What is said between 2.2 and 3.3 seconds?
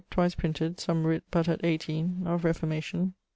Of Reformation.